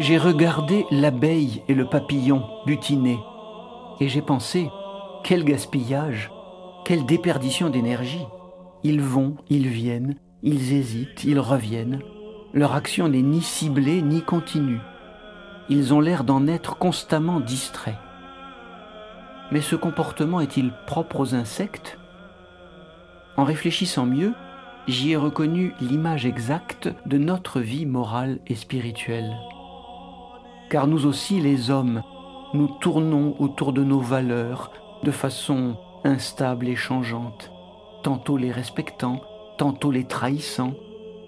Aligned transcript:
J'ai 0.00 0.16
regardé 0.16 0.86
l'abeille 0.90 1.62
et 1.68 1.74
le 1.74 1.84
papillon 1.84 2.42
butinés, 2.64 3.20
et 4.00 4.08
j'ai 4.08 4.22
pensé, 4.22 4.70
quel 5.24 5.44
gaspillage, 5.44 6.30
quelle 6.86 7.04
déperdition 7.04 7.68
d'énergie. 7.68 8.24
Ils 8.82 9.02
vont, 9.02 9.36
ils 9.50 9.68
viennent, 9.68 10.16
ils 10.42 10.72
hésitent, 10.72 11.24
ils 11.24 11.38
reviennent. 11.38 12.00
Leur 12.54 12.74
action 12.74 13.08
n'est 13.08 13.20
ni 13.20 13.42
ciblée 13.42 14.00
ni 14.00 14.22
continue. 14.22 14.80
Ils 15.68 15.92
ont 15.92 16.00
l'air 16.00 16.24
d'en 16.24 16.46
être 16.46 16.78
constamment 16.78 17.38
distraits. 17.38 17.98
Mais 19.52 19.60
ce 19.60 19.76
comportement 19.76 20.40
est-il 20.40 20.72
propre 20.86 21.20
aux 21.20 21.34
insectes? 21.34 21.98
En 23.36 23.44
réfléchissant 23.44 24.06
mieux, 24.06 24.32
j'y 24.88 25.10
ai 25.12 25.16
reconnu 25.16 25.74
l'image 25.78 26.24
exacte 26.24 26.88
de 27.04 27.18
notre 27.18 27.60
vie 27.60 27.84
morale 27.84 28.38
et 28.46 28.54
spirituelle. 28.54 29.36
Car 30.70 30.86
nous 30.86 31.04
aussi, 31.04 31.40
les 31.40 31.70
hommes, 31.70 32.02
nous 32.54 32.68
tournons 32.68 33.34
autour 33.40 33.72
de 33.72 33.82
nos 33.82 33.98
valeurs 33.98 34.70
de 35.02 35.10
façon 35.10 35.76
instable 36.04 36.68
et 36.68 36.76
changeante, 36.76 37.50
tantôt 38.04 38.36
les 38.36 38.52
respectant, 38.52 39.20
tantôt 39.58 39.90
les 39.90 40.04
trahissant, 40.04 40.74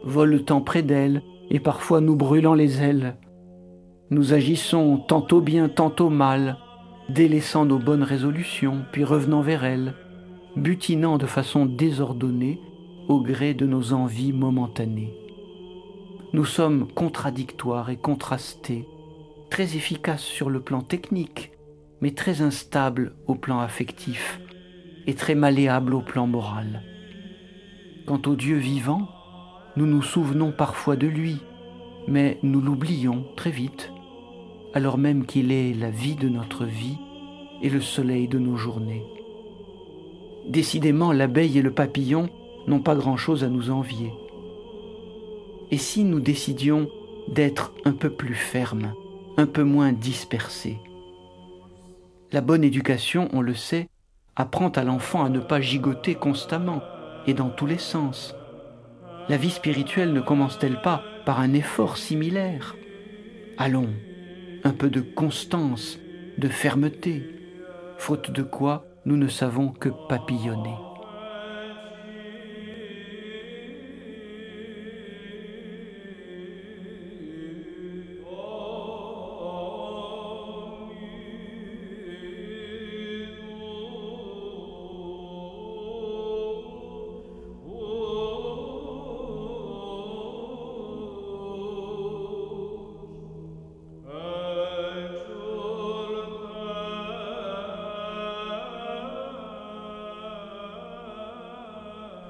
voletant 0.05 0.61
près 0.61 0.83
d'elles 0.83 1.23
et 1.51 1.59
parfois 1.59 2.01
nous 2.01 2.15
brûlant 2.15 2.55
les 2.55 2.83
ailes. 2.83 3.17
Nous 4.11 4.33
agissons 4.33 4.99
tantôt 5.09 5.41
bien, 5.41 5.69
tantôt 5.69 6.09
mal, 6.09 6.59
délaissant 7.09 7.65
nos 7.65 7.79
bonnes 7.79 8.05
résolutions, 8.05 8.85
puis 8.93 9.03
revenant 9.03 9.41
vers 9.41 9.65
elles, 9.65 9.95
butinant 10.55 11.19
de 11.19 11.27
façon 11.27 11.67
désordonnée 11.67 12.61
au 13.09 13.21
gré 13.21 13.55
de 13.55 13.67
nos 13.67 13.93
envies 13.93 14.33
momentanées. 14.33 15.13
Nous 16.33 16.45
sommes 16.45 16.87
contradictoires 16.95 17.91
et 17.91 17.97
contrastés, 17.97 18.87
très 19.53 19.77
efficaces 19.77 20.25
sur 20.25 20.49
le 20.49 20.63
plan 20.63 20.81
technique, 20.81 21.53
mais 22.01 22.13
très 22.13 22.41
instables 22.41 23.15
au 23.27 23.35
plan 23.35 23.61
affectif 23.61 24.41
et 25.07 25.13
très 25.13 25.35
malléables 25.35 25.93
au 25.93 26.01
plan 26.01 26.27
moral. 26.27 26.83
Quant 28.07 28.23
au 28.25 28.35
Dieu 28.35 28.57
vivant, 28.57 29.11
nous 29.77 29.85
nous 29.85 30.01
souvenons 30.01 30.53
parfois 30.53 30.97
de 30.97 31.07
lui, 31.07 31.37
mais 32.09 32.39
nous 32.43 32.63
l'oublions 32.63 33.27
très 33.37 33.51
vite, 33.51 33.93
alors 34.73 34.97
même 34.97 35.27
qu'il 35.27 35.53
est 35.53 35.75
la 35.75 35.91
vie 35.91 36.17
de 36.17 36.31
notre 36.31 36.65
vie 36.65 36.97
et 37.61 37.69
le 37.69 37.83
soleil 37.83 38.29
de 38.29 38.39
nos 38.39 38.57
journées. 38.57 39.05
Décidément, 40.49 41.13
l'abeille 41.13 41.59
et 41.59 41.63
le 41.63 41.75
papillon 41.75 42.31
n'ont 42.69 42.81
pas 42.81 42.95
grand-chose 42.95 43.45
à 43.45 43.49
nous 43.49 43.71
envier. 43.71 44.15
Et 45.71 45.77
si 45.77 46.05
nous 46.05 46.21
décidions 46.21 46.89
d'être 47.29 47.75
un 47.85 47.93
peu 47.93 48.09
plus 48.09 48.35
fermes, 48.35 48.95
un 49.37 49.47
peu 49.47 49.63
moins 49.63 49.93
dispersés 49.93 50.79
La 52.33 52.41
bonne 52.41 52.65
éducation, 52.65 53.29
on 53.33 53.41
le 53.41 53.55
sait, 53.55 53.89
apprend 54.37 54.69
à 54.69 54.85
l'enfant 54.85 55.25
à 55.25 55.31
ne 55.31 55.41
pas 55.41 55.61
gigoter 55.61 56.15
constamment 56.15 56.83
et 57.27 57.35
dans 57.35 57.51
tous 57.51 57.67
les 57.67 57.79
sens. 57.79 58.35
La 59.29 59.37
vie 59.37 59.51
spirituelle 59.51 60.13
ne 60.13 60.21
commence-t-elle 60.21 60.81
pas 60.83 61.03
par 61.25 61.41
un 61.41 61.55
effort 61.55 61.97
similaire? 61.97 62.77
Allons, 63.57 63.91
un 64.65 64.73
peu 64.73 64.91
de 64.91 65.01
constance, 65.01 65.99
de 66.39 66.49
fermeté, 66.49 67.23
faute 67.99 68.31
de 68.31 68.43
quoi 68.43 68.85
nous 69.05 69.17
ne 69.17 69.29
savons 69.29 69.69
que 69.69 69.89
papillonner. 70.09 70.92